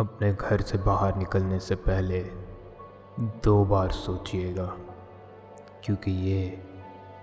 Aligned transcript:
अपने 0.00 0.32
घर 0.32 0.60
से 0.60 0.78
बाहर 0.78 1.16
निकलने 1.16 1.58
से 1.60 1.74
पहले 1.74 2.20
दो 3.44 3.64
बार 3.64 3.90
सोचिएगा, 3.90 4.66
क्योंकि 5.84 6.10
ये 6.10 6.48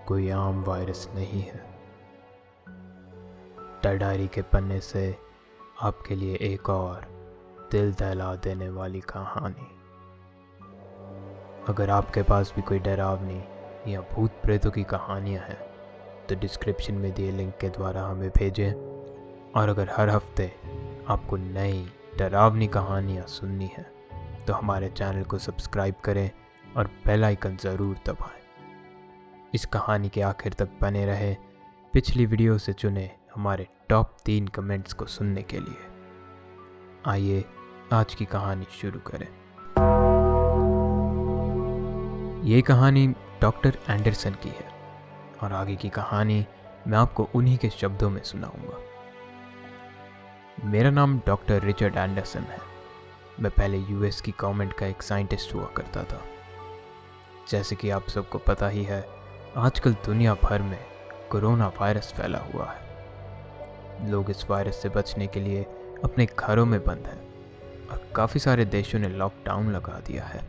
कोई 0.08 0.30
आम 0.30 0.62
वायरस 0.64 1.08
नहीं 1.14 1.42
है। 1.42 1.60
डायरी 3.82 4.28
के 4.28 4.42
पन्ने 4.42 4.80
से 4.80 5.04
आपके 5.82 6.14
लिए 6.14 6.38
एक 6.44 6.68
और 6.70 7.06
दिल 7.72 7.92
दहला 7.92 8.34
देने 8.36 8.68
वाली 8.70 9.00
कहानी। 9.00 9.68
अगर 11.68 11.90
आपके 11.90 12.22
पास 12.22 12.52
भी 12.56 12.62
कोई 12.62 12.78
डरावनी 12.78 13.42
या 13.92 14.00
भूत 14.12 14.42
प्रेतों 14.42 14.70
की 14.70 14.84
कहानियाँ 14.84 15.42
हैं 15.42 15.60
तो 16.28 16.34
डिस्क्रिप्शन 16.34 16.94
में 16.94 17.12
दिए 17.14 17.30
लिंक 17.30 17.56
के 17.60 17.68
द्वारा 17.68 18.02
हमें 18.02 18.30
भेजें, 18.30 18.72
और 19.52 19.68
अगर 19.68 19.90
हर 19.96 20.10
हफ़्ते 20.10 20.52
आपको 21.08 21.36
नई 21.36 21.88
डरावनी 22.18 22.66
कहानियाँ 22.66 23.26
सुननी 23.26 23.70
है 23.76 23.82
तो 24.46 24.52
हमारे 24.52 24.88
चैनल 24.88 25.22
को 25.24 25.38
सब्सक्राइब 25.38 25.94
करें 26.04 26.30
और 26.76 26.86
बेल 27.06 27.24
आइकन 27.24 27.56
ज़रूर 27.56 27.96
दबाएँ। 28.06 28.40
इस 29.54 29.64
कहानी 29.66 30.08
के 30.08 30.22
आखिर 30.22 30.52
तक 30.52 30.68
बने 30.80 31.04
रहे, 31.06 31.34
पिछली 31.94 32.26
वीडियो 32.26 32.58
से 32.58 32.72
चुने 32.72 33.10
हमारे 33.34 33.66
टॉप 33.88 34.16
तीन 34.24 34.46
कमेंट्स 34.48 34.92
को 34.92 35.06
सुनने 35.06 35.42
के 35.42 35.60
लिए। 35.60 35.86
आइए, 37.06 37.44
आज 37.92 38.14
की 38.14 38.24
कहानी 38.24 38.66
शुरू 38.80 39.00
करें। 39.06 39.26
ये 42.46 42.62
कहानी 42.62 43.06
डॉक्टर 43.42 43.78
एंडरसन 43.90 44.34
की 44.42 44.48
है, 44.48 44.70
और 45.42 45.52
आगे 45.52 45.76
की 45.76 45.88
कहानी 45.88 46.44
मैं 46.86 46.98
आपको 46.98 47.28
उन्हीं 47.34 47.58
के 47.58 47.68
शब्दों 47.70 48.10
में 48.10 48.22
सुनाऊँगा। 48.22 48.91
मेरा 50.60 50.90
नाम 50.90 51.18
डॉक्टर 51.26 51.62
रिचर्ड 51.62 51.96
एंडरसन 51.96 52.40
है। 52.40 52.58
मैं 53.40 53.52
पहले 53.52 53.78
यूएस 53.78 54.20
की 54.20 54.34
गवर्नमेंट 54.40 54.72
का 54.72 54.86
एक 54.86 55.02
साइंटिस्ट 55.02 55.54
हुआ 55.54 55.64
करता 55.64 56.04
था। 56.04 56.20
जैसे 57.50 57.76
कि 57.76 57.90
आप 57.90 58.08
सबको 58.08 58.38
पता 58.38 58.68
ही 58.68 58.84
है, 58.84 59.08
आजकल 59.56 59.92
दुनिया 59.92 60.34
भर 60.34 60.62
में 60.62 60.78
कोरोना 61.30 61.68
वायरस 61.68 62.12
फैला 62.12 62.38
हुआ 62.38 62.72
है। 62.72 62.82
लोग 64.10 64.30
इस 64.30 64.50
वायरस 64.50 64.82
से 64.82 64.88
बचने 64.88 65.26
के 65.26 65.40
लिए 65.40 65.62
अपने 66.04 66.26
घरों 66.38 66.66
में 66.66 66.84
बंद 66.84 67.06
हैं 67.06 67.34
और 67.88 68.08
काफ़ी 68.16 68.40
सारे 68.40 68.64
देशों 68.64 68.98
ने 68.98 69.08
लॉकडाउन 69.08 69.72
लगा 69.72 70.00
दिया 70.00 70.24
है। 70.24 70.40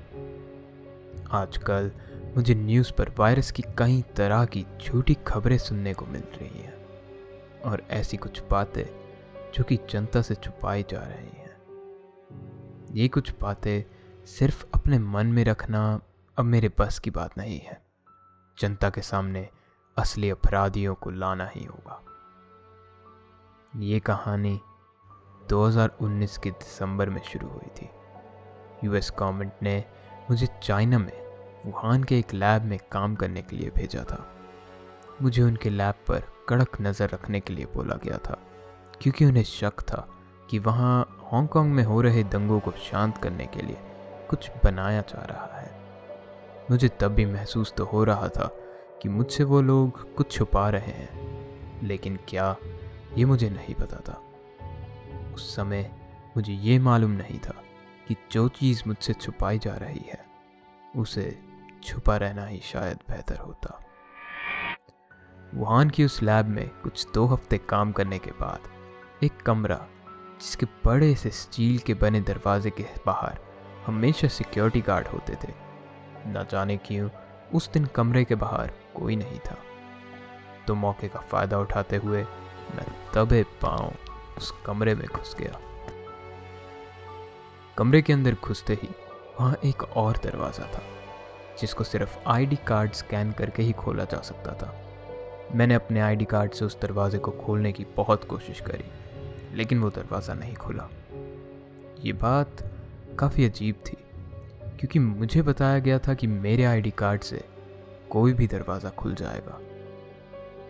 आजकल 1.32 1.92
मुझे 2.36 2.56
न्यूज़ 2.56 2.94
पर 2.94 3.12
वायरस 3.18 3.52
की 3.52 3.64
कई 3.78 4.04
तरह 4.16 4.46
की 4.46 4.66
झूठी 4.86 5.14
खबरें 5.14 5.58
सुनने 5.58 5.94
को 5.94 6.06
मिल 6.06 6.22
रही 6.22 6.62
हैं 6.62 6.86
और 7.66 7.84
ऐसी 7.90 8.18
कुछ 8.18 8.44
बातें 8.52 9.03
जो 9.54 9.64
कि 9.64 9.80
जनता 9.90 10.22
से 10.22 10.36
छुपाई 10.36 10.86
जा 10.90 11.04
रही 11.04 11.40
हैं। 11.40 11.44
ये 12.92 13.08
कुछ 13.08 13.34
बातें 13.42 13.84
सिर्फ़ 14.26 14.66
अपने 14.74 15.00
मन 15.00 15.28
में 15.28 15.44
रखना 15.44 16.02
अब 16.38 16.46
मेरे 16.46 16.72
बस 16.80 17.00
की 17.00 17.10
बात 17.10 17.38
नहीं 17.38 17.60
है। 17.60 17.82
जनता 18.60 18.90
के 18.90 19.02
सामने 19.02 19.50
असली 19.98 20.30
अपराधियों 20.30 20.96
को 20.96 21.10
लाना 21.10 21.48
ही 21.48 21.64
होगा। 21.64 22.04
ये 23.76 24.00
कहानी 24.00 24.60
2019 25.50 26.38
के 26.38 26.52
दिसंबर 26.52 27.10
में 27.10 27.22
शुरू 27.22 27.48
हुई 27.48 27.70
थी। 27.82 27.90
यूएस 28.84 29.14
गवर्नमेंट 29.20 29.54
ने 29.64 29.86
मुझे 30.30 30.48
चाइना 30.64 31.00
में, 31.00 31.24
वुहान 31.66 32.04
के 32.04 32.20
एक 32.20 32.34
लैब 32.34 32.64
में 32.64 32.80
काम 32.92 33.16
करने 33.16 33.42
के 33.42 33.56
लिए 33.56 33.70
भेजा 33.70 34.04
था। 34.04 34.36
मुझे 35.22 35.42
उनके 35.42 35.70
लैब 35.70 35.96
पर 36.08 36.24
कड़क 36.50 36.78
नज़र 36.82 37.10
रखने 37.10 37.40
के 37.40 37.54
लिए 37.54 37.66
बोला 37.66 37.96
गया 37.96 38.18
था। 38.18 38.42
क्योंकि 39.02 39.26
उन्हें 39.26 39.44
शक 39.44 39.82
था 39.82 40.08
कि 40.50 40.60
वहाँ 40.60 41.02
हांगकांग 41.32 41.72
में 41.72 41.84
हो 41.84 42.02
रहे 42.02 42.24
दंगों 42.24 42.60
को 42.60 42.72
शांत 42.72 43.18
करने 43.18 43.46
के 43.46 43.62
लिए 43.62 43.78
कुछ 44.30 44.52
बनाया 44.64 45.02
जा 45.02 45.24
रहा 45.24 45.60
है। 45.60 45.72
मुझे 46.72 46.90
तब 46.90 47.12
भी 47.12 47.26
महसूस 47.26 47.74
तो 47.78 47.86
हो 47.86 48.04
रहा 48.04 48.28
था 48.28 48.50
कि 49.02 49.10
मुझसे 49.10 49.44
वो 49.44 49.62
लोग 49.62 50.16
कुछ 50.16 50.32
छुपा 50.32 50.70
रहे 50.70 50.92
हैं, 50.92 51.82
लेकिन 51.84 52.20
क्या 52.28 52.56
ये 53.18 53.26
मुझे 53.26 53.50
नहीं 53.50 53.76
पता 53.76 53.98
था। 53.98 54.22
उस 55.34 55.56
समय 55.56 55.92
मुझे 56.38 56.54
ये 56.54 56.80
मालूम 56.80 57.12
नहीं 57.12 57.40
था 57.40 57.56
कि 58.08 58.16
जो 58.32 58.48
चीज़ 58.50 58.84
मुझसे 58.88 59.14
छुपाई 59.14 59.60
जा 59.60 59.76
रही 59.76 60.06
है, 60.08 60.26
उसे 60.96 61.40
छुपा 61.84 62.18
रहना 62.18 62.46
ही 62.46 62.60
शायद 62.64 63.00
बेहतर 63.10 63.38
होता। 63.38 63.80
वुहान 65.54 65.90
की 65.90 66.06
उस 66.06 66.22
लैब 66.24 66.46
में 66.46 66.68
कुछ 66.84 67.08
दो 67.14 67.26
हफ़्ते 67.26 67.58
काम 67.58 67.92
करने 67.92 68.20
के 68.20 68.32
बाद 68.32 68.70
एक 69.24 69.42
कमरा, 69.42 69.76
जिसके 70.42 70.66
बड़े 70.86 71.14
से 71.16 71.30
स्टील 71.30 71.78
के 71.78 71.94
बने 71.94 72.20
दरवाजे 72.22 72.70
के 72.70 72.86
बाहर 73.06 73.40
हमेशा 73.86 74.28
सिक्योरिटी 74.28 74.82
गार्ड 74.82 75.08
होते 75.08 75.34
थे। 75.34 75.52
न 76.28 76.46
जाने 76.52 76.78
क्यों, 76.78 77.10
उस 77.54 77.72
दिन 77.72 77.86
कमरे 77.86 78.24
के 78.24 78.36
बाहर 78.36 78.72
कोई 78.96 79.16
नहीं 79.16 79.40
था। 79.40 79.58
तो 80.68 80.76
मौके 80.76 81.08
का 81.08 81.20
फ़ायदा 81.22 81.60
उठाते 81.60 81.96
हुए 81.96 82.24
मैं 82.76 82.86
तबे 83.14 83.44
पाँव 83.62 83.94
उस 84.38 84.54
कमरे 84.66 84.96
में 84.96 85.06
घुस 85.08 85.36
गया। 85.40 85.60
कमरे 87.78 88.02
के 88.02 88.14
अंदर 88.14 88.36
घुसते 88.44 88.74
ही 88.74 88.90
वहाँ 89.40 89.56
एक 89.66 89.84
और 89.84 90.20
दरवाज़ा 90.24 90.66
था, 90.66 90.84
जिसको 91.60 91.84
सिर्फ़ 91.84 92.18
आईडी 92.28 92.56
कार्ड 92.68 92.92
स्कैन 92.94 93.32
करके 93.32 93.64
ही 93.64 93.72
खोला 93.74 94.04
जा 94.04 94.22
सकता 94.22 94.54
था। 94.54 94.74
मैंने 95.56 95.76
अपने 95.76 96.00
आईडी 96.00 96.26
कार्ड 96.26 96.52
से 96.52 96.66
उस 96.66 96.80
दरवाजे 96.82 97.18
को 97.18 97.32
खोलने 97.32 97.72
की 97.72 97.86
बहुत 97.98 98.24
कोशिश 98.24 98.60
करी। 98.60 98.84
लेकिन 99.54 99.80
वो 99.80 99.90
दरवाज़ा 99.90 100.34
नहीं 100.34 100.56
खुला। 100.56 100.90
ये 102.00 102.14
बात 102.14 102.64
काफ़ी 103.20 103.46
अजीब 103.46 103.76
थी, 103.76 103.98
क्योंकि 104.80 105.00
मुझे 105.00 105.42
बताया 105.42 105.80
गया 105.80 106.00
था 106.00 106.14
कि 106.14 106.28
मेरे 106.28 106.64
आईडी 106.64 106.92
कार्ड 106.92 107.22
से 107.22 107.44
कोई 108.10 108.34
भी 108.34 108.48
दरवाज़ा 108.48 108.90
खुल 108.90 109.16
जाएगा। 109.16 109.60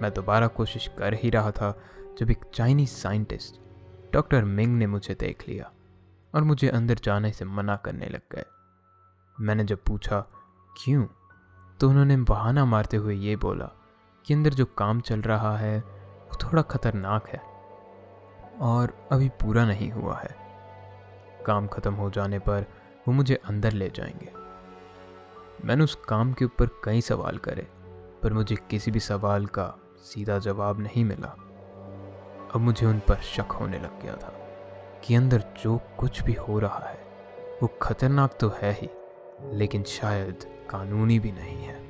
मैं 0.02 0.12
दोबारा 0.14 0.48
कोशिश 0.48 0.90
कर 0.98 1.14
ही 1.14 1.30
रहा 1.30 1.52
था, 1.52 1.78
जब 2.20 2.32
एक 2.32 2.44
चाइनीज़ 2.54 2.90
साइंटिस्ट, 2.90 3.60
डॉक्टर 4.14 4.44
मिंग 4.44 4.78
ने 4.78 4.88
मुझे 4.88 5.14
देख 5.14 5.48
लिया 5.48 5.72
और 6.34 6.44
मुझे 6.44 6.68
अंदर 6.68 7.00
जाने 7.04 7.32
से 7.32 7.46
मना 7.46 7.76
करने 7.76 8.06
लग 8.06 8.22
गए। 8.32 8.46
मैंने 9.38 9.64
जब 9.64 9.84
पूछा, 9.84 10.20
क्यों? 10.84 11.06
तो 11.80 11.90
उन्होंने 11.90 12.18
बहाना 12.18 12.66
मारते 12.66 12.98
हुए 12.98 13.16
ये 13.16 13.36
बोला 13.36 13.70
कि 14.26 14.34
अंदर 14.34 14.54
जो 14.54 14.66
काम 14.66 15.02
चल 15.02 15.22
रहा 15.22 15.58
है, 15.58 15.80
वो 15.80 16.38
थोड़ा 16.44 16.62
ख़तरनाक 16.62 17.28
है। 17.28 17.53
और 18.64 19.08
अभी 19.12 19.30
पूरा 19.30 19.66
नहीं 19.66 19.92
हुआ 19.92 20.18
है। 20.18 20.36
काम 21.46 21.68
ख़त्म 21.68 21.94
हो 21.94 22.10
जाने 22.10 22.40
पर 22.40 22.66
वो 23.08 23.14
मुझे 23.14 23.36
अंदर 23.36 23.72
ले 23.72 23.90
जाएँगे। 23.90 24.32
मैंने 25.66 25.84
उस 25.84 25.96
काम 26.08 26.34
के 26.34 26.46
ऊपर 26.46 26.70
कई 26.84 27.02
सवाल 27.02 27.38
करे, 27.38 27.68
पर 28.24 28.34
मुझे 28.34 28.56
किसी 28.56 28.92
भी 28.92 29.00
सवाल 29.00 29.46
का 29.46 29.74
सीधा 29.98 30.38
जवाब 30.40 30.80
नहीं 30.80 31.06
मिला। 31.06 31.28
अब 32.56 32.58
मुझे 32.58 32.86
उन 32.86 33.00
पर 33.00 33.16
शक 33.16 33.52
होने 33.52 33.80
लग 33.80 34.02
गया 34.02 34.16
था 34.16 34.34
कि 35.04 35.16
अंदर 35.16 35.44
जो 35.64 35.80
कुछ 35.98 36.24
भी 36.24 36.34
हो 36.34 36.60
रहा 36.60 36.86
है, 36.86 37.00
वो 37.64 37.68
खतरनाक 37.82 38.38
तो 38.40 38.50
है 38.62 38.72
ही, 38.72 38.90
लेकिन 39.58 39.84
शायद 39.84 40.40
कानूनी 40.70 41.20
भी 41.20 41.32
नहीं 41.32 41.58
है। 41.58 41.82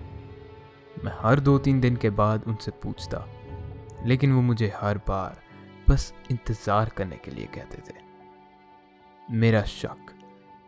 मैं 1.03 1.11
हर 1.19 1.39
दो 1.39 1.57
तीन 1.57 1.81
दिन 1.81 1.95
के 1.95 2.09
बाद 2.09 2.43
उनसे 2.47 2.71
पूछता, 2.71 3.25
लेकिन 4.05 4.33
वो 4.33 4.41
मुझे 4.41 4.73
हर 4.75 4.97
बार 4.97 5.42
बस 5.89 6.13
इंतज़ार 6.31 6.89
करने 6.89 7.15
के 7.15 7.31
लिए 7.31 7.45
कहते 7.45 7.81
थे। 7.81 8.01
मेरा 9.27 9.63
शक 9.63 10.11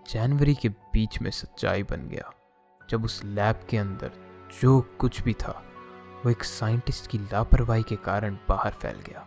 जनवरी 0.10 0.56
के 0.56 0.70
बीच 0.70 1.22
में 1.22 1.30
सच्चाई 1.32 1.84
बन 1.84 2.08
गया, 2.10 2.32
जब 2.90 3.06
उस 3.06 3.24
लैब 3.26 3.66
के 3.70 3.78
अंदर 3.78 4.12
जो 4.62 4.80
कुछ 5.00 5.22
भी 5.22 5.34
था, 5.34 5.62
वो 6.26 6.32
एक 6.32 6.44
साइंटिस्ट 6.44 7.08
की 7.08 7.18
लापरवाही 7.18 7.84
के 7.84 7.96
कारण 7.96 8.38
बाहर 8.50 8.72
फैल 8.72 9.00
गया। 9.00 9.26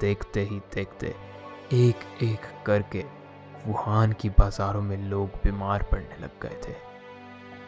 देखते 0.00 0.44
ही 0.44 0.58
देखते 0.74 1.14
एक 1.72 2.22
एक 2.22 2.40
करके 2.66 3.04
वुहान 3.66 4.12
की 4.12 4.28
बाजारों 4.28 4.82
में 4.82 4.96
लोग 5.10 5.28
बीमार 5.44 5.82
पड़ने 5.82 6.22
लग 6.22 6.40
गए 6.42 6.60
थे। 6.64 6.74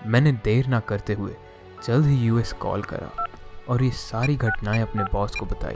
मैंने 0.09 0.33
देर 0.45 0.67
ना 0.67 0.81
करते 0.81 1.15
हुए 1.15 1.37
जल्द 1.85 2.07
ही 2.07 2.17
यूएस 2.17 2.53
कॉल 2.53 2.83
करा 2.83 3.27
और 3.69 3.83
ये 3.83 3.91
सारी 3.91 4.37
घटनाएँ 4.37 4.83
अपने 4.83 5.05
बॉस 5.05 5.37
को 5.37 5.47
बताई। 5.47 5.75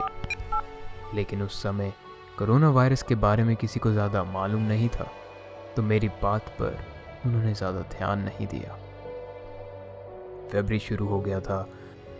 लेकिन 1.15 1.41
उस 1.41 1.61
समय 1.63 1.93
कोरोना 2.37 2.69
वायरस 2.69 3.03
के 3.03 3.15
बारे 3.15 3.43
में 3.43 3.55
किसी 3.55 3.79
को 3.79 3.91
ज़्यादा 3.91 4.23
मालूम 4.23 4.61
नहीं 4.63 4.89
था 4.89 5.07
तो 5.75 5.81
मेरी 5.81 6.07
बात 6.21 6.49
पर 6.59 6.77
उन्होंने 7.25 7.53
ज़्यादा 7.53 7.81
ध्यान 7.89 8.19
नहीं 8.19 8.47
दिया। 8.47 8.75
फेबरी 10.51 10.79
शुरू 10.79 11.07
हो 11.07 11.19
गया 11.19 11.39
था 11.39 11.67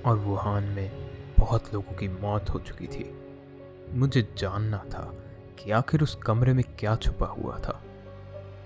और 0.06 0.18
वुहान 0.18 0.64
में 0.66 0.92
बहुत 1.40 1.74
लोगों 1.74 1.96
की 1.98 2.08
मौत 2.22 2.50
हो 2.50 2.60
चुकी 2.60 2.88
थी। 2.88 3.10
मुझे 4.00 4.22
जानना 4.38 4.78
था 4.94 5.04
कि 5.60 5.72
आखिर 5.72 6.04
उस 6.04 6.16
कमरे 6.26 6.54
में 6.54 6.64
क्या 6.80 6.96
छुपा 6.96 7.28
हुआ 7.28 7.58
था 7.60 7.82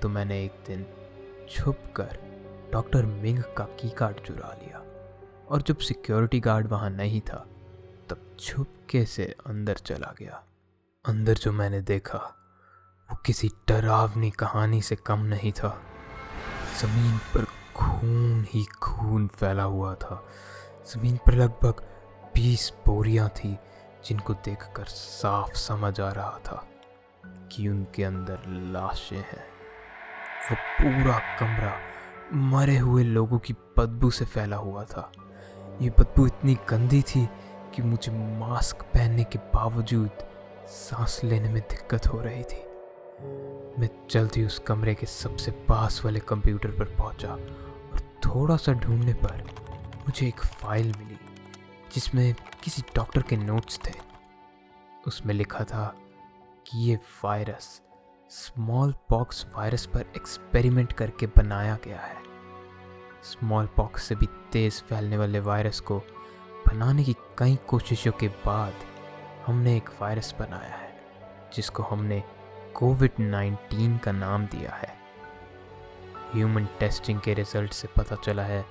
तो 0.01 0.09
मैंने 0.09 0.43
एक 0.43 0.63
दिन 0.67 0.85
छुप 1.49 1.83
कर 1.95 2.17
डॉक्टर 2.73 3.05
मिंग 3.05 3.39
का 3.57 3.63
की 3.79 3.89
कार्ड 3.89 4.19
चुरा 4.19 4.55
लिया 4.61 4.83
और 5.49 5.61
जब 5.61 5.77
सिक्योरिटी 5.77 6.39
गार्ड 6.39 6.67
वहाँ 6.67 6.89
नहीं 6.89 7.21
था 7.21 7.45
तब 8.09 8.37
छुपके 8.39 9.05
से 9.05 9.35
अंदर 9.45 9.73
चला 9.73 10.13
गया। 10.19 10.43
अंदर 11.05 11.33
जो 11.33 11.51
मैंने 11.51 11.81
देखा, 11.81 12.17
वो 13.11 13.15
किसी 13.15 13.51
डरावनी 13.67 14.31
कहानी 14.31 14.81
से 14.81 14.95
कम 14.95 15.19
नहीं 15.19 15.51
था। 15.51 15.81
ज़मीन 16.81 17.17
पर 17.17 17.45
खून 17.75 18.45
ही 18.49 18.65
खून 18.65 19.27
फैला 19.27 19.63
हुआ 19.63 19.95
था। 19.95 20.25
ज़मीन 20.87 21.17
पर 21.17 21.33
लगभग 21.33 21.83
बीस 22.35 22.73
बोरियाँ 22.85 23.29
थी, 23.29 23.57
जिनको 24.05 24.33
देखकर 24.33 24.85
साफ़ 24.85 25.53
समझ 25.53 25.99
आ 25.99 26.11
रहा 26.11 26.39
था 26.45 26.67
कि 27.51 27.67
उनके 27.67 28.03
अंदर 28.03 28.39
लाशें 28.47 29.17
हैं। 29.17 29.45
वो 30.51 30.55
पूरा 30.55 31.19
कमरा 31.39 31.77
मरे 32.33 32.77
हुए 32.77 33.03
लोगों 33.03 33.39
की 33.39 33.53
बदबू 33.53 34.11
से 34.11 34.25
फैला 34.25 34.57
हुआ 34.57 34.83
था। 34.83 35.11
ये 35.81 35.89
बदबू 35.89 36.27
इतनी 36.27 36.57
गंदी 36.69 37.01
थी 37.01 37.29
कि 37.75 37.81
मुझे 37.81 38.11
मास्क 38.11 38.81
पहनने 38.83 39.23
के 39.23 39.39
बावजूद 39.39 40.09
सांस 40.67 41.21
लेने 41.23 41.49
में 41.49 41.61
दिक्कत 41.61 42.07
हो 42.07 42.21
रही 42.21 42.43
थी। 42.43 42.63
मैं 43.79 43.89
जल्दी 44.09 44.45
उस 44.45 44.59
कमरे 44.59 44.93
के 44.95 45.05
सबसे 45.05 45.51
पास 45.51 46.01
वाले 46.05 46.19
कंप्यूटर 46.19 46.69
पर 46.69 46.85
पहुँचा 46.95 47.31
और 47.31 47.99
थोड़ा 48.25 48.57
सा 48.57 48.73
ढूँढने 48.73 49.13
पर 49.13 49.43
मुझे 49.99 50.27
एक 50.27 50.39
फ़ाइल 50.39 50.93
मिली, 50.97 51.17
जिसमें 51.93 52.35
किसी 52.63 52.81
डॉक्टर 52.95 53.21
के 53.21 53.37
नोट्स 53.37 53.79
थे। 53.85 53.93
उसमें 55.07 55.33
लिखा 55.33 55.63
था 55.63 55.95
कि 56.67 56.77
ये 56.77 56.99
वायरस 57.23 57.81
स्मॉल 58.29 58.93
पॉक्स 59.09 59.45
वायरस 59.55 59.85
पर 59.85 60.05
एक्सपेरिमेंट 60.15 60.93
करके 60.93 61.27
बनाया 61.27 61.77
गया 61.85 61.99
है। 61.99 62.17
स्मॉल 63.23 63.65
पॉक्स 63.65 64.03
से 64.03 64.15
भी 64.15 64.25
तेज़ 64.51 64.81
फैलने 64.81 65.17
वाले 65.17 65.39
वायरस 65.39 65.79
को 65.79 65.99
बनाने 66.67 67.03
की 67.03 67.15
कई 67.37 67.55
कोशिशों 67.67 68.11
के 68.11 68.27
बाद 68.27 68.73
हमने 69.45 69.77
एक 69.77 69.89
वायरस 70.01 70.35
बनाया 70.39 70.75
है, 70.75 70.99
जिसको 71.53 71.83
हमने 71.83 72.23
कोविड 72.75 73.11
19 73.19 73.99
का 73.99 74.11
नाम 74.11 74.45
दिया 74.45 74.71
है। 74.71 74.97
ह्यूमन 76.35 76.65
टेस्टिंग 76.65 77.19
के 77.19 77.33
रिज़ल्ट 77.33 77.73
से 77.73 77.87
पता 77.87 78.15
चला 78.15 78.43
है 78.43 78.65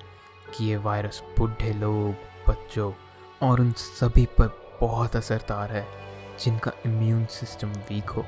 कि 0.57 0.65
ये 0.65 0.77
वायरस 0.77 1.23
बुढ़े 1.37 1.73
लोग, 1.73 2.11
बच्चों 2.49 2.93
और 3.41 3.61
उन 3.61 3.71
सभी 3.71 4.25
पर 4.25 4.77
बहुत 4.81 5.15
असरदार 5.15 5.71
है, 5.71 5.87
जिनका 6.39 6.71
इम्यून 6.85 7.25
सिस्टम 7.25 7.67
वीक 7.67 8.09
हो। 8.09 8.25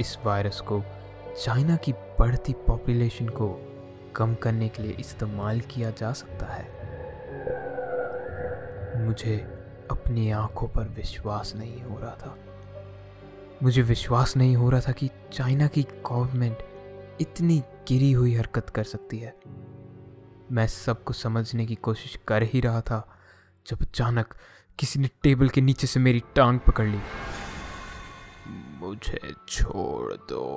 इस 0.00 0.18
वायरस 0.24 0.60
को 0.60 0.82
चाइना 1.44 1.76
की 1.76 1.92
बढ़ती 1.92 2.52
पॉपुलेशन 2.52 3.28
को 3.28 3.56
कम 4.16 4.34
करने 4.34 4.68
के 4.68 4.82
लिए 4.82 4.92
इस्तेमाल 4.92 5.60
किया 5.60 5.90
जा 5.90 6.12
सकता 6.12 6.46
है। 6.46 6.83
मुझे 9.04 9.36
अपनी 9.90 10.30
आँखों 10.30 10.68
पर 10.68 10.88
विश्वास 10.88 11.52
नहीं 11.56 11.82
हो 11.82 11.98
रहा 11.98 12.16
था। 12.16 12.38
मुझे 13.62 13.82
विश्वास 13.82 14.36
नहीं 14.36 14.56
हो 14.56 14.70
रहा 14.70 14.80
था 14.80 14.92
कि 14.92 15.10
चाइना 15.32 15.66
की 15.66 15.82
गवर्नमेंट 15.82 16.58
इतनी 17.20 17.62
गिरी 17.88 18.12
हुई 18.12 18.34
हरकत 18.34 18.70
कर 18.70 18.84
सकती 18.84 19.18
है। 19.18 19.34
मैं 20.52 20.66
सबको 20.66 21.12
समझने 21.12 21.66
की 21.66 21.74
कोशिश 21.74 22.18
कर 22.28 22.42
ही 22.42 22.60
रहा 22.60 22.80
था, 22.80 23.18
जब 23.66 23.82
अचानक 23.82 24.34
किसी 24.78 25.00
ने 25.00 25.10
टेबल 25.22 25.48
के 25.48 25.60
नीचे 25.60 25.86
से 25.86 26.00
मेरी 26.00 26.22
टांग 26.36 26.60
पकड़ 26.60 26.86
ली। 26.86 27.00
मुझे 28.78 29.18
छोड़ 29.48 30.14
दो। 30.14 30.50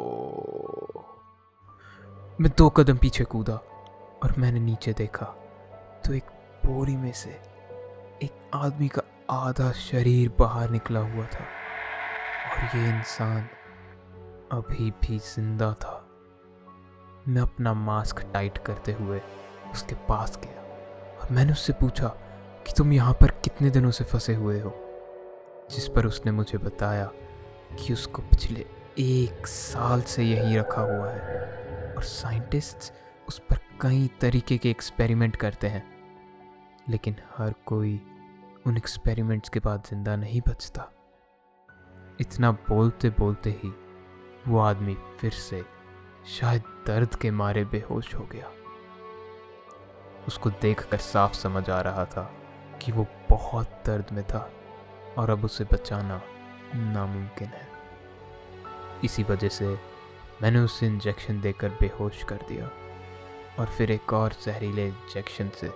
मैं 2.42 2.52
दो 2.58 2.70
कदम 2.70 2.98
पीछे 2.98 3.24
कूदा 3.24 3.56
और 4.24 4.34
मैंने 4.38 4.60
नीचे 4.60 4.94
देखा 4.94 5.26
तो 6.06 6.14
एक 6.14 6.24
बोरी 6.66 6.96
में 6.96 7.12
से 7.12 7.57
एक 8.24 8.52
आदमी 8.54 8.88
का 8.88 9.02
आधा 9.30 9.72
शरीर 9.72 10.36
बाहर 10.40 10.70
निकला 10.70 11.00
हुआ 11.00 11.26
था 11.26 11.44
और 12.52 12.78
ये 12.78 12.90
इंसान 12.90 13.50
अभी 14.52 14.92
भी 14.92 15.20
ज़िंदा 15.20 15.74
था। 15.74 16.08
मैं 17.28 17.42
अपना 17.42 17.74
मास्क 17.74 18.20
टाइट 18.34 18.58
करते 18.58 18.92
हुए 18.92 19.22
उसके 19.72 19.96
पास 19.96 20.40
गया 20.44 20.62
और 21.22 21.32
मैंने 21.32 21.52
उससे 21.52 21.74
पूछा 21.74 22.08
कि 22.68 22.74
तुम 22.78 22.94
यहाँ 22.94 23.14
पर 23.14 23.32
कितने 23.32 23.70
दिनों 23.70 23.92
से 23.92 24.04
फंसे 24.04 24.36
हुए 24.36 24.62
हो? 24.62 24.74
जिस 25.72 25.88
पर 25.88 26.06
उसने 26.06 26.32
मुझे 26.32 26.58
बताया 26.58 27.06
कि 27.80 27.94
उसको 27.94 28.22
पिछले 28.22 28.66
एक 29.00 29.48
साल 29.48 30.02
से 30.02 30.24
यहीं 30.24 30.58
रखा 30.58 30.82
हुआ 30.82 31.10
है 31.10 31.94
और 31.98 32.04
साइंटिस्ट्स 32.04 32.94
उस 33.28 33.40
पर 33.40 33.58
कई 33.82 34.10
तरीके 34.22 34.58
के 34.58 34.70
एक्सपेरिमेंट 34.70 35.36
करते 35.36 35.68
हैं। 35.68 35.97
लेकिन 36.90 37.16
हर 37.38 37.54
कोई 37.66 37.96
उन 38.68 38.78
एक्सपेरिमेंट्स 38.78 39.50
के 39.50 39.60
बाद 39.60 39.84
ज़िंदा 39.86 40.16
नहीं 40.16 40.42
बचता। 40.48 40.92
इतना 42.22 42.52
बोलते 42.52 43.10
बोलते 43.10 43.50
ही 43.64 43.74
वो 44.48 44.60
आदमी 44.60 44.98
फिर 45.20 45.32
से 45.32 45.64
शायद 46.28 46.64
दर्द 46.88 47.16
के 47.16 47.32
मारे 47.32 47.66
बेहोश 47.66 48.16
हो 48.16 48.28
गया। 48.32 48.52
उसको 50.28 50.50
देखकर 50.50 50.98
साफ़ 50.98 51.34
समझ 51.34 51.70
आ 51.70 51.82
रहा 51.82 52.06
था 52.06 52.24
कि 52.82 52.92
वो 52.92 53.06
बहुत 53.30 53.82
दर्द 53.86 54.06
में 54.12 54.24
था 54.24 54.50
और 55.18 55.30
अब 55.30 55.46
उसे 55.46 55.64
बचाना 55.64 56.22
नामुमकिन 56.76 57.48
है। 57.48 57.68
इसी 59.04 59.24
वजह 59.24 59.50
से 59.50 59.68
मैंने 60.42 60.60
उसे 60.60 60.88
इंजेक्शन 60.88 61.42
देकर 61.42 61.70
बेहोश 61.70 62.24
कर 62.24 62.46
दिया 62.50 62.70
और 63.60 63.66
फिर 63.68 63.92
एक 63.92 64.14
और 64.14 64.34
जहरीले 64.46 64.88
इंजेक्शन 64.88 65.50
से 65.50 65.68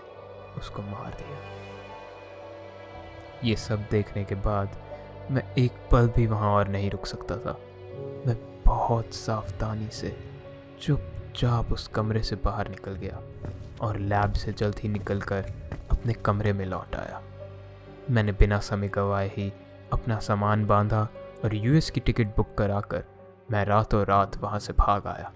उसको 0.57 0.81
मार 0.81 1.11
दिया। 1.11 1.37
ये 3.43 3.55
सब 3.55 3.85
देखने 3.91 4.23
के 4.23 4.35
बाद 4.35 4.77
मैं 5.31 5.43
एक 5.55 5.71
पल 5.91 6.07
भी 6.07 6.27
वहाँ 6.27 6.51
और 6.53 6.67
नहीं 6.67 6.89
रुक 6.91 7.05
सकता 7.05 7.37
था। 7.37 7.57
मैं 8.27 8.35
बहुत 8.65 9.13
सावधानी 9.13 9.89
से 9.89 10.15
चुपचाप 10.81 11.71
उस 11.71 11.87
कमरे 11.87 12.23
से 12.23 12.35
बाहर 12.35 12.69
निकल 12.69 12.91
गया 12.91 13.19
और 13.81 13.99
लैब 13.99 14.33
से 14.33 14.53
जल्द 14.53 14.79
ही 14.79 14.89
निकल 14.89 15.21
कर 15.21 15.51
अपने 15.91 16.13
कमरे 16.13 16.53
में 16.53 16.65
लौट 16.65 16.95
आया। 16.95 17.21
मैंने 18.09 18.31
बिना 18.31 18.59
समय 18.59 18.87
गवाए 18.87 19.27
ही 19.27 19.51
अपना 19.93 20.19
सामान 20.19 20.65
बांधा 20.65 21.07
और 21.43 21.55
यूएस 21.55 21.89
की 21.89 21.99
टिकट 21.99 22.35
बुक 22.35 22.55
कराकर 22.57 23.03
मैं 23.51 23.65
रातों 23.65 24.05
रात 24.05 24.37
वहाँ 24.37 24.59
से 24.59 24.73
भाग 24.73 25.07
आया। 25.07 25.31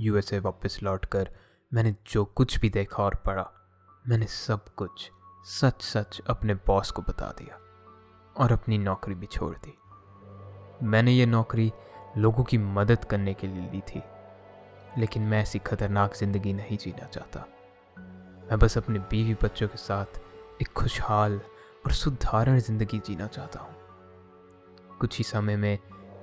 यूएसए 0.00 0.38
वापस 0.38 0.78
लौटकर 0.82 1.28
मैंने 1.72 1.94
जो 2.06 2.24
कुछ 2.24 2.58
भी 2.60 2.68
देखा 2.70 3.02
और 3.02 3.14
पढ़ा, 3.26 3.50
मैंने 4.04 4.26
सब 4.26 4.64
कुछ 4.76 5.10
सच 5.50 5.82
सच 5.82 6.20
अपने 6.30 6.54
बॉस 6.66 6.90
को 6.90 7.02
बता 7.02 7.26
दिया 7.38 7.58
और 8.36 8.52
अपनी 8.52 8.78
नौकरी 8.78 9.14
भी 9.14 9.26
छोड़ 9.26 9.54
दी। 9.56 9.74
मैंने 10.86 11.12
ये 11.12 11.26
नौकरी 11.26 11.70
लोगों 12.18 12.44
की 12.44 12.58
मदद 12.58 13.04
करने 13.04 13.34
के 13.34 13.46
लिए 13.46 13.70
ली 13.70 13.80
थी, 13.88 14.02
लेकिन 14.98 15.22
मैं 15.22 15.40
ऐसी 15.42 15.58
खतरनाक 15.58 16.16
ज़िंदगी 16.16 16.52
नहीं 16.52 16.78
जीना 16.78 17.06
चाहता। 17.06 17.46
मैं 18.50 18.58
बस 18.58 18.78
अपने 18.78 18.98
बीवी 19.00 19.34
बच्चों 19.42 19.68
के 19.68 19.78
साथ 19.78 20.20
एक 20.62 20.72
खुशहाल 20.76 21.40
और 21.86 21.92
सुधारण 21.92 22.58
ज़िंदगी 22.58 22.98
जीना 22.98 23.26
चाहता 23.26 23.60
हूँ। 23.60 23.74
कुछ 25.00 25.18
ही 25.18 25.24
समय 25.24 25.56
में 25.56 25.78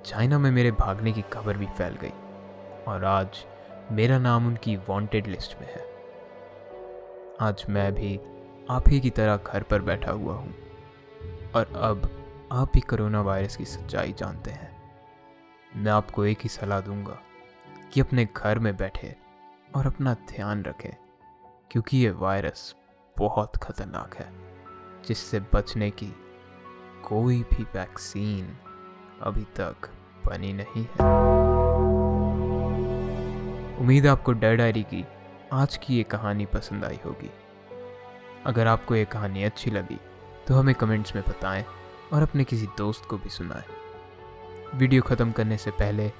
चाइना 0.06 0.38
में 0.38 0.50
मेरे 0.50 0.70
भागने 0.72 1.12
की 1.12 1.22
खबर 1.32 1.56
भी 1.56 1.66
फैल 1.68 1.96
गई 2.02 2.12
और 2.88 3.04
आज 3.04 3.44
मेरा 3.92 4.18
नाम 4.18 4.46
उनकी 4.46 4.76
वांटेड 4.76 5.26
लिस्ट 5.26 5.56
में 5.60 5.66
है। 5.66 5.82
आज 7.40 7.64
मैं 7.68 7.92
भी 7.94 8.20
आप 8.70 8.88
ही 8.88 9.00
की 9.00 9.10
तरह 9.10 9.36
घर 9.36 9.62
पर 9.62 9.82
बैठा 9.82 10.12
हुआ 10.12 10.34
हूँ। 10.34 10.54
और 11.54 11.72
अब 11.76 12.08
आप 12.52 12.72
ही 12.74 12.80
कोरोना 12.80 13.20
वायरस 13.20 13.56
की 13.56 13.64
सच्चाई 13.64 14.12
जानते 14.12 14.50
हैं। 14.50 14.70
मैं 15.76 15.92
आपको 15.92 16.24
एक 16.24 16.38
ही 16.42 16.48
सलाह 16.48 16.80
दूँगा 16.80 17.18
कि 17.92 18.00
अपने 18.00 18.28
घर 18.36 18.58
में 18.58 18.76
बैठे 18.76 19.14
और 19.76 19.86
अपना 19.86 20.14
ध्यान 20.14 20.62
रखें, 20.62 20.94
क्योंकि 21.70 21.98
ये 21.98 22.10
वायरस 22.10 22.74
बहुत 23.16 23.56
ख़तरनाक 23.56 24.16
है, 24.16 24.32
जिससे 25.06 25.40
बचने 25.54 25.90
की 25.90 26.14
कोई 27.08 27.42
भी 27.42 27.62
वैक्सीन 27.62 28.56
अभी 29.22 29.44
तक 29.56 29.90
बनी 30.26 30.52
नहीं 30.52 30.84
है। 30.84 31.49
उम्मीद 33.90 34.06
आपको 34.06 34.32
डर 34.32 34.56
डायरी 34.56 34.82
की 34.82 35.04
आज 35.52 35.76
की 35.76 35.94
ये 35.94 36.02
कहानी 36.02 36.44
पसंद 36.46 36.84
आई 36.84 36.98
होगी। 37.04 37.30
अगर 38.46 38.66
आपको 38.66 38.94
ये 38.94 39.04
कहानी 39.04 39.42
अच्छी 39.44 39.70
लगी 39.70 39.96
तो 40.46 40.54
हमें 40.54 40.74
कमेंट्स 40.74 41.14
में 41.16 41.22
बताएँ 41.28 41.64
और 42.12 42.22
अपने 42.22 42.44
किसी 42.44 42.66
दोस्त 42.78 43.04
को 43.04 43.16
भी 43.18 43.30
सुनाएँ। 43.30 44.78
वीडियो 44.78 45.02
ख़त्म 45.02 45.32
करने 45.32 45.56
से 45.56 45.70
पहले 45.70 46.10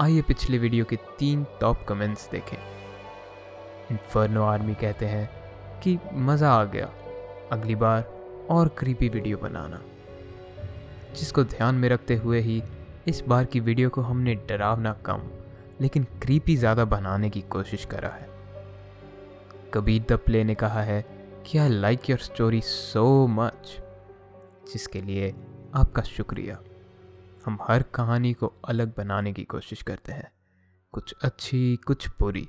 आइए 0.00 0.22
पिछले 0.22 0.58
वीडियो 0.58 0.84
के 0.84 0.96
तीन 1.18 1.44
टॉप 1.60 1.84
कमेंट्स 1.88 2.28
देखें। 2.30 2.56
इन्फर्नो 3.90 4.44
आर्मी 4.44 4.74
कहते 4.74 5.06
हैं 5.06 5.28
कि 5.82 5.98
मज़ा 6.14 6.52
आ 6.52 6.64
गया 6.64 6.90
अगली 7.52 7.74
बार 7.74 8.04
और 8.50 8.68
क्रीपी 8.68 9.08
वीडियो 9.08 9.38
बनाना। 9.38 9.82
जिसको 11.16 11.44
ध्यान 11.46 11.74
में 11.74 11.88
रखते 11.88 12.16
हुए 12.16 12.40
ही 12.40 12.62
इस 13.08 13.22
बार 13.28 13.44
की 13.44 13.60
वीडियो 13.60 13.90
को 13.90 14.02
हमने 14.02 14.34
डरावना 14.48 14.92
कम 15.06 15.30
लेकिन 15.80 16.04
क्रीपी 16.22 16.56
ज़्यादा 16.56 16.84
बनाने 16.84 17.30
की 17.30 17.40
कोशिश 17.40 17.84
करा 17.84 18.08
है। 18.08 18.28
कबीर 19.74 20.04
द 20.10 20.18
प्ले 20.26 20.42
ने 20.44 20.54
कहा 20.54 20.82
है 20.82 21.04
कि 21.46 21.58
I 21.58 21.68
like 21.68 22.10
your 22.10 22.18
story 22.18 22.60
so 22.60 23.26
much 23.26 23.76
जिसके 24.72 25.00
लिए 25.00 25.30
आपका 25.74 26.02
शुक्रिया। 26.02 26.58
हम 27.46 27.58
हर 27.62 27.82
कहानी 27.94 28.32
को 28.32 28.52
अलग 28.64 28.92
बनाने 28.96 29.32
की 29.32 29.44
कोशिश 29.44 29.82
करते 29.82 30.12
हैं। 30.12 30.30
कुछ 30.94 31.14
अच्छी, 31.22 31.76
कुछ 31.86 32.08
बुरी, 32.20 32.48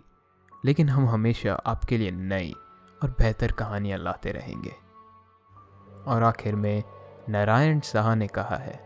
लेकिन 0.66 0.90
हम 0.90 1.08
हमेशा 1.10 1.54
आपके 1.66 1.98
लिए 1.98 2.12
नई 2.12 2.54
और 3.02 3.10
बेहतर 3.10 3.52
कहानियाँ 3.52 4.00
लाते 4.00 4.32
रहेंगे। 4.32 4.72
और 6.08 6.24
आखिर 6.24 6.56
में 6.56 6.84
नारायण 7.30 7.80
शाह 7.80 8.14
ने 8.16 8.28
कहा 8.28 8.56
है 8.56 8.80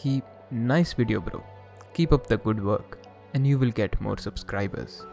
कि 0.00 0.20
nice 0.52 0.94
video 0.98 1.20
bro 1.20 1.42
keep 1.96 2.14
up 2.14 2.32
the 2.32 2.40
good 2.44 2.60
work 2.60 3.02
and 3.36 3.46
you 3.46 3.58
will 3.58 3.70
get 3.70 4.02
more 4.02 4.18
subscribers 4.18 5.06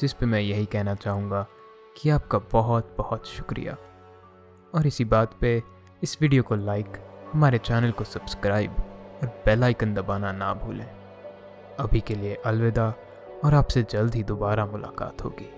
जिस 0.00 0.12
पे 0.12 0.26
मैं 0.26 0.40
यही 0.40 0.66
कहना 0.66 0.94
चाहूँगा 0.94 1.46
कि 1.96 2.10
आपका 2.10 2.38
बहुत 2.38 2.94
बहुत 2.98 3.26
शुक्रिया। 3.26 3.76
और 4.74 4.86
इसी 4.86 5.04
बात 5.04 5.34
पे 5.40 5.62
इस 6.02 6.16
वीडियो 6.20 6.42
को 6.42 6.56
लाइक 6.56 6.86
हमारे 7.32 7.58
चैनल 7.58 7.90
को 7.90 8.04
सब्सक्राइब 8.04 8.70
और 9.22 9.42
बेल 9.46 9.64
आइकन 9.64 9.94
दबाना 9.94 10.32
ना 10.32 10.54
भूलें। 10.54 10.86
अभी 11.80 12.00
के 12.00 12.14
लिए 12.14 12.34
अलविदा, 12.34 12.94
और 13.44 13.54
आपसे 13.54 13.82
जल्द 13.82 14.14
ही 14.14 14.22
दोबारा 14.22 14.66
मुलाकात 14.66 15.24
होगी। 15.24 15.50